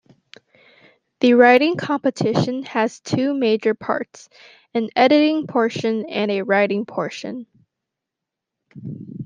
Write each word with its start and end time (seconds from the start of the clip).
The 1.19 1.35
writing 1.35 1.77
competition 1.77 2.63
has 2.63 2.99
two 3.01 3.35
major 3.35 3.75
parts: 3.75 4.29
an 4.73 4.89
editing 4.95 5.45
portion 5.45 6.07
and 6.09 6.31
a 6.31 6.41
writing 6.41 6.87
portion. 6.87 7.45